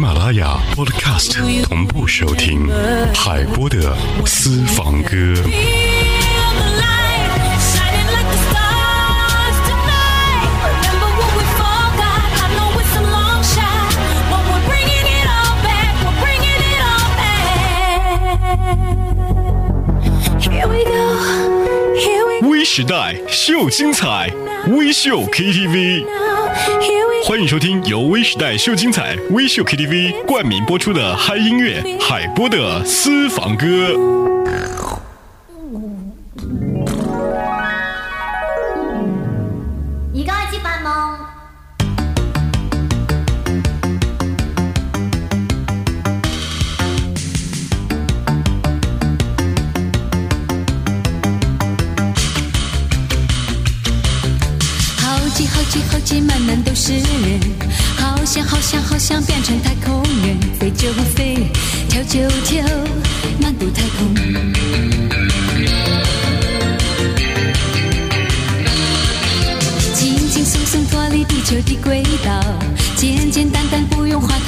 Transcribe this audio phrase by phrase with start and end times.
[0.00, 2.66] 马拉雅 Podcast 同步收听。
[3.14, 5.34] 海波的私房歌。
[22.48, 24.30] 微时代秀精彩，
[24.68, 26.04] 微秀 KTV。
[27.24, 34.39] 欢迎收听由微时代秀精彩微秀 KTV 冠名播出的嗨音乐海波的私房歌。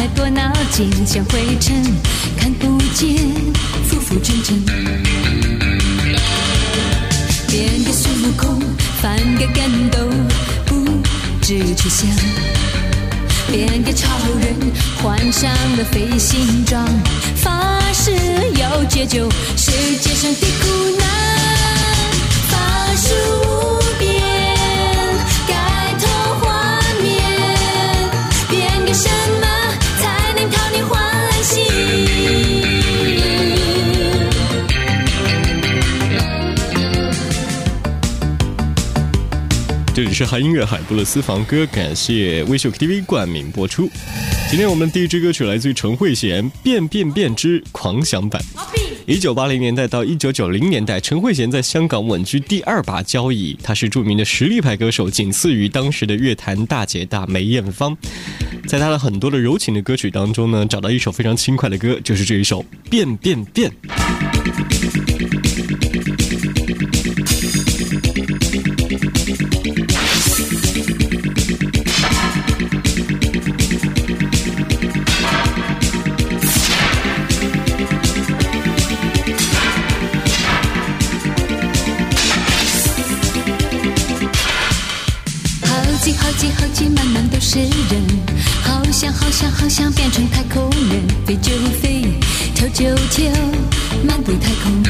[0.00, 1.76] 太多脑筋像灰尘，
[2.38, 3.18] 看不见，
[3.86, 4.58] 浮浮沉沉。
[7.46, 8.62] 变个孙悟空，
[9.02, 9.98] 翻个跟斗，
[10.64, 10.86] 不
[11.42, 12.08] 知去向。
[13.52, 14.08] 变个超
[14.40, 16.82] 人，换上了飞行装，
[17.36, 18.10] 发誓
[18.58, 19.70] 要解救世
[20.00, 21.06] 界上的苦难。
[22.48, 22.56] 法
[22.96, 23.12] 术
[23.44, 24.10] 无边，
[40.02, 43.86] 这里是韩音乐海波的私房歌，感谢微秀 KTV 冠名播出。
[44.48, 48.42] 今天我们第一支歌曲来自于陈慧娴，《变变变之狂想版》。
[49.04, 53.54] 一九八零年代到一九九零年代，陈慧娴在香港稳居第二把交椅。
[53.62, 57.94] 她是著名的实力派歌手，仅次于当时的乐坛大姐大梅艳芳。
[58.66, 63.70] 在她的很多的柔情的歌曲当中呢，找到一首非常轻快的歌，就是这一首《变变变》。
[92.80, 93.22] 悄悄，
[94.08, 94.82] 漫步太空。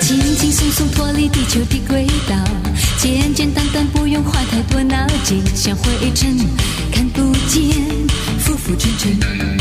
[0.00, 2.34] 轻轻松松脱离地球的轨道，
[2.96, 6.38] 简简单单不用花太多脑筋，像灰尘
[6.90, 7.62] 看不见，
[8.38, 9.55] 浮浮沉沉。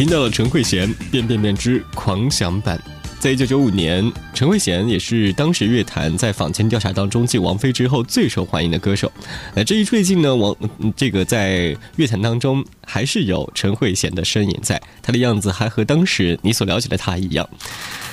[0.00, 2.82] 听到了陈慧娴《变变变之狂想版》。
[3.20, 9.12] 在一九九五年，陈慧娴也是当时乐坛在坊间调查当中继王菲之后最受欢迎的歌手。
[9.54, 10.56] 那这一最近呢，王
[10.96, 17.46] 这个在乐坛当中还是有陈慧娴的身影在，她的样子还和当时你所了解的她一样。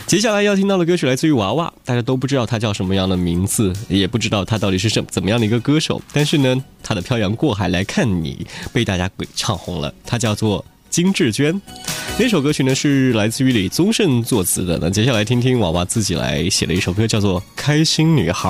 [0.05, 10.65] 接下来要听到的歌曲来自于娃娃，大家都不知道她叫什么样的名字，也不知道她到底是什怎么样的一个歌手，但是呢，她的《漂洋过海来看你》被大家给唱红了，她叫做。
[10.89, 11.61] 金志娟。
[12.19, 14.77] 那首歌曲呢是来自于李宗盛作词的。
[14.81, 18.49] 那接下来听听娃娃自己来写的一首歌，叫做《开心女孩》。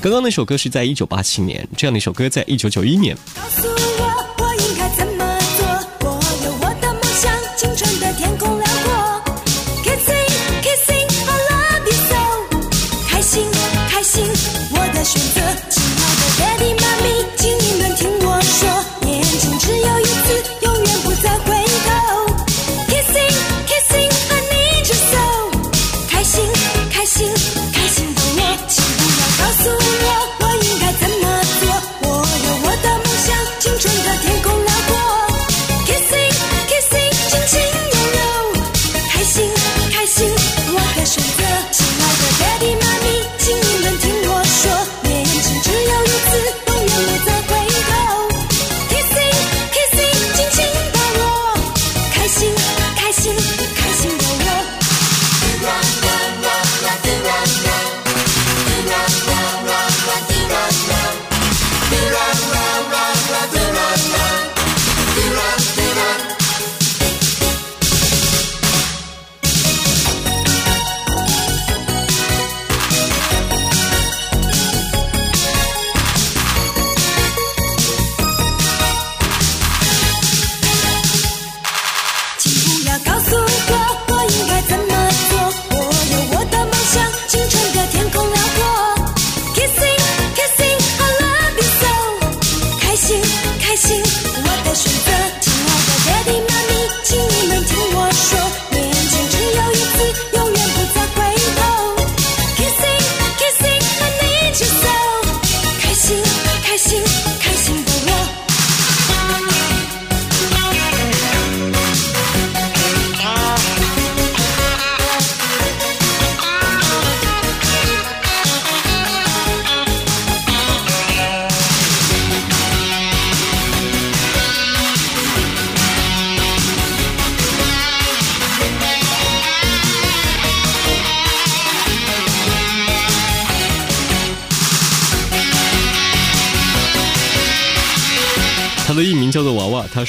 [0.00, 3.16] 刚刚那首歌是在一九八七年，这样的一首歌在一九九一年。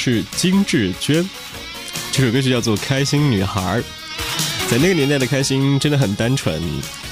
[0.02, 1.28] 是金志娟。
[2.10, 3.80] 这首歌曲叫做《开心女孩儿》。
[4.70, 6.58] 在那个年代的开心真的很单纯，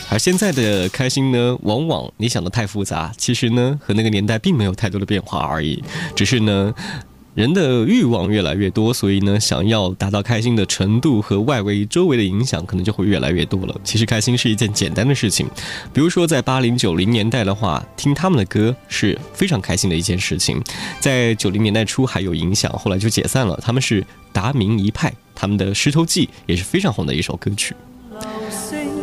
[0.09, 5.85] 而现在的开心呢，往往你想的太复杂，其实呢和那个年代并没有太多的变化而已，
[6.17, 6.75] 只是呢。
[7.39, 13.73] 人的欲望越来越多，所以呢，想要达到开心的程度和外围周围的影响，可能就会越来越多了。
[13.85, 15.47] 其实开心是一件简单的事情，
[15.93, 20.61] 比如说在八零九零年代的话，听他们的歌是非常开心的一件事情。
[20.99, 23.57] 在九零年代初还有影响，后来就解散了。
[23.63, 27.73] 他们是达明一派，他们的《石头记》也是非常红的一首歌曲。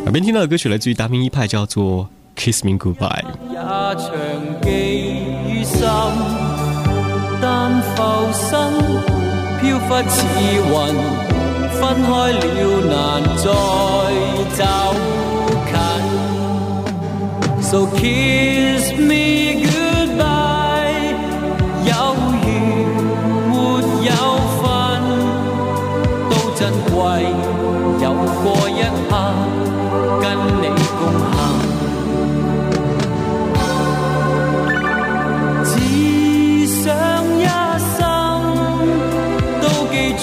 [0.04, 2.06] 耳边听到的歌曲来自于达明一派，叫做
[2.52, 3.24] 《Kiss Me Goodbye》。
[7.40, 7.94] 但浮
[8.32, 8.50] 生
[9.60, 10.16] 飘忽似
[10.52, 10.64] 云，
[11.72, 12.40] 分开了
[12.88, 12.94] 难
[13.36, 13.44] 再
[14.56, 14.58] 走
[15.66, 15.74] 近。
[17.62, 19.65] So kiss me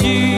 [0.04, 0.33] You.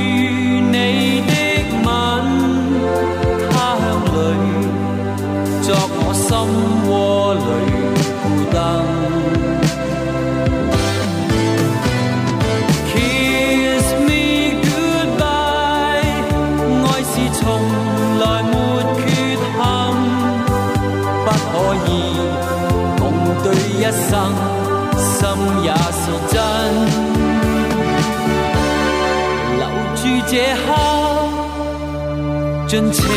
[32.75, 33.09] 尽情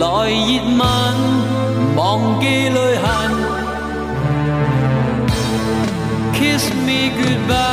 [0.00, 0.82] 来热吻，
[1.96, 3.06] 忘记泪痕。
[6.34, 7.65] Kiss me goodbye。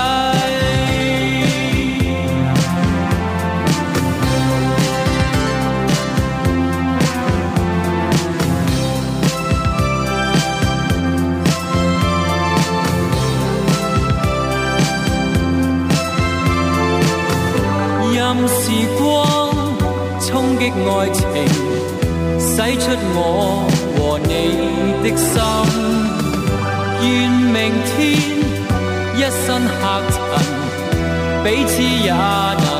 [20.86, 21.22] 爱情，
[22.38, 23.18] 洗出我
[23.96, 24.30] 和你
[25.02, 25.32] 的心。
[27.02, 27.92] 愿明天
[29.16, 29.46] 一身
[29.80, 29.82] 黑
[30.14, 30.16] 尘，
[31.44, 32.73] 彼此也能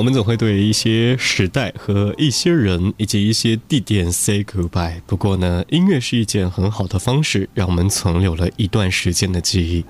[0.00, 4.98] 我们总会对一些时代和一些人以及一些地点 say goodbye。
[5.06, 9.84] 不过呢，音乐是一件很好的方式，让我们存留了一段时间的记忆。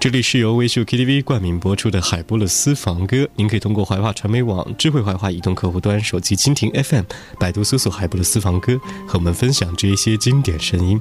[0.00, 7.04] 这里是由微秀 KTV 冠名播出的海波勒私房歌，您可以通过怀化传媒网、智慧怀化移动客户端、手机蜻蜓 FM、
[7.38, 10.98] 百度搜索海波勒私房歌，和我们分享这一些经典声音。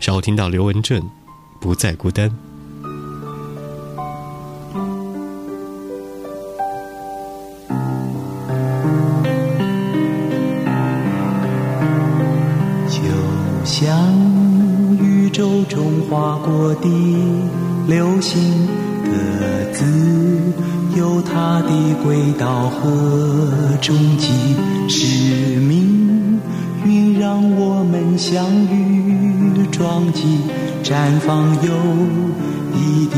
[0.00, 1.06] 稍后听到刘文正，
[1.60, 2.45] 不再孤单。
[16.46, 16.88] 过的
[17.88, 18.40] 流星
[19.04, 19.10] 各
[19.72, 19.84] 自
[20.96, 21.70] 有它的
[22.04, 24.32] 轨道和终极
[24.88, 26.40] 使命，
[26.84, 30.38] 运让我们相遇撞击，
[30.84, 31.72] 绽放友
[32.76, 33.16] 谊的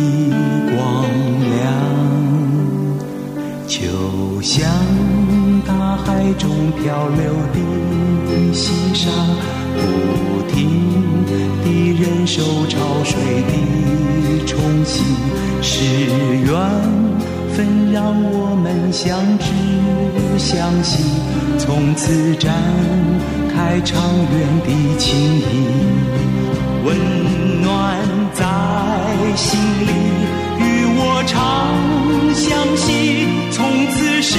[0.75, 1.05] 光
[1.51, 1.61] 亮。
[3.67, 4.67] 就像
[5.67, 6.49] 大海中
[6.83, 9.11] 漂流的细沙，
[9.77, 10.18] 不
[12.29, 13.19] 地忍受潮水
[13.49, 15.03] 的冲洗，
[15.63, 15.83] 是
[16.45, 16.53] 缘
[17.55, 19.47] 分让我们相知
[20.39, 21.03] 相惜，
[21.59, 22.53] 从此展
[23.55, 24.69] 开长远的
[24.99, 25.43] 情谊，
[26.85, 26.97] 温
[27.63, 27.97] 暖
[28.35, 28.45] 在
[29.35, 29.89] 心里，
[30.59, 31.35] 与我长
[32.35, 34.39] 相惜，从此生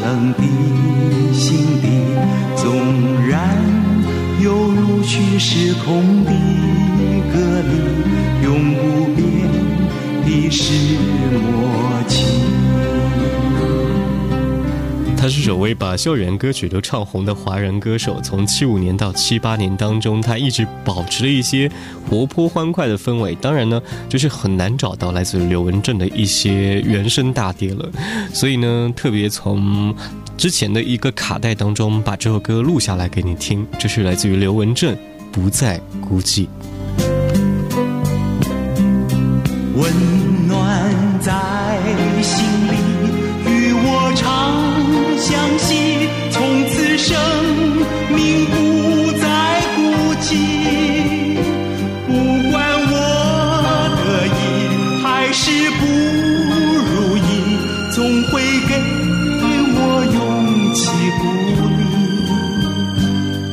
[0.00, 0.32] 冷
[15.68, 18.20] 他是首位把校园歌曲都唱红的华人歌手。
[18.22, 21.70] 从七五年到七八年当中，他一直保持了一些
[22.08, 23.34] 活泼欢快的氛围。
[23.34, 27.90] 当然呢，就是很难找到来自于刘文正的一些原声大碟了。
[28.32, 29.94] 所以呢，特别从
[30.36, 33.66] 之前的一个卡带当中把这首歌录下来给你听。
[33.78, 34.94] 这是来自于刘文正，
[35.30, 36.46] 《不再孤寂》。
[39.74, 41.77] 温暖在
[45.28, 47.12] 相惜，从此生
[48.16, 49.26] 命不再
[49.76, 49.78] 孤
[50.22, 50.26] 寂。
[52.06, 52.10] 不
[52.50, 52.56] 管
[52.90, 52.92] 我
[53.98, 54.40] 得意
[55.02, 55.80] 还是不
[56.88, 57.20] 如意，
[57.94, 57.96] 总
[58.28, 58.32] 会
[58.66, 58.72] 给
[59.76, 59.78] 我
[60.16, 60.16] 勇
[60.72, 60.80] 气
[61.20, 61.22] 鼓
[61.76, 61.84] 励。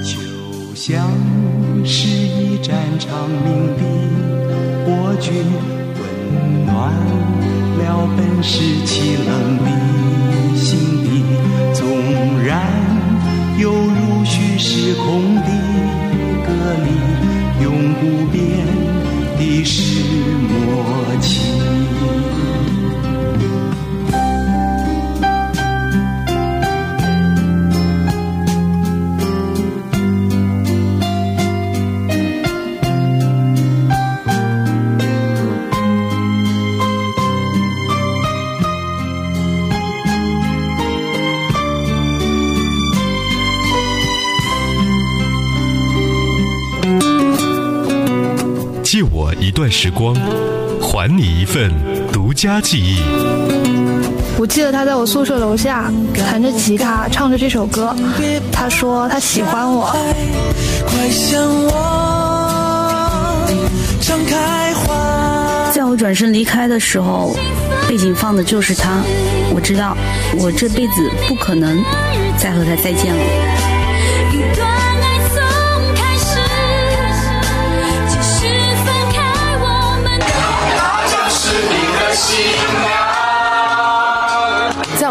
[0.06, 0.10] 就
[0.74, 0.84] 像
[1.84, 3.82] 是一盏长明的
[4.86, 4.88] 火
[5.20, 5.28] 炬，
[6.00, 6.02] 温
[6.66, 6.74] 暖
[7.78, 7.84] 了
[8.16, 8.54] 本是
[8.86, 8.94] 凄
[9.28, 9.68] 冷的
[49.56, 50.14] 段时光，
[50.82, 51.72] 还你一份
[52.12, 53.00] 独家记忆。
[54.38, 57.96] 我记得他在我宿舍楼下弹着吉他，唱着这首歌。
[58.52, 59.96] 他说他喜欢我。
[60.86, 63.48] 快向我
[64.02, 65.72] 张开花。
[65.72, 67.34] 在我转身离开的时候，
[67.88, 69.02] 背景放的就是他。
[69.54, 69.96] 我知道，
[70.38, 71.82] 我这辈子不可能
[72.38, 73.22] 再和他再见了。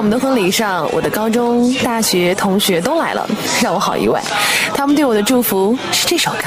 [0.04, 3.26] 们的婚礼上，我的高中、大学同学都来了，
[3.62, 4.23] 让我好意外。
[4.75, 6.44] 他们对我的祝福是这首歌。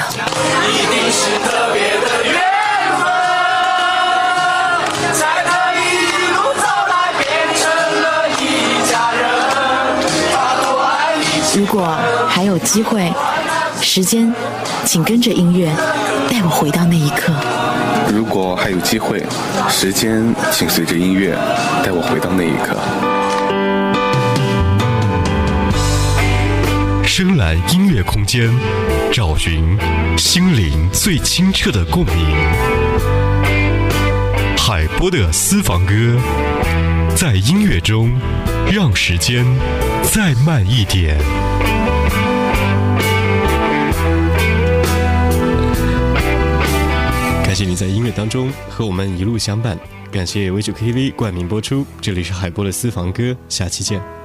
[11.56, 11.98] 如果
[12.28, 13.12] 还有机会，
[13.82, 14.32] 时间，
[14.84, 15.68] 请跟着音乐
[16.30, 17.32] 带我回到那一刻。
[18.14, 19.20] 如果还有机会，
[19.68, 21.36] 时间请随着音乐
[21.82, 23.17] 带我回到那一刻。
[27.18, 28.48] 深蓝音乐空间，
[29.12, 29.76] 找寻
[30.16, 32.14] 心灵最清澈的共鸣。
[34.56, 36.16] 海波的私房歌，
[37.16, 38.16] 在音乐中，
[38.70, 39.44] 让时间
[40.04, 41.18] 再慢一点。
[47.42, 49.76] 感谢你在音乐当中和我们一路相伴，
[50.12, 54.17] 感谢 V 九 KTV 冠名播出，这里是海波的私房歌，下期见。